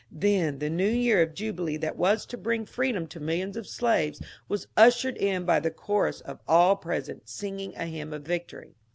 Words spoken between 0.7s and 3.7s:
New Year of jubilee that was to bring freedom to millions of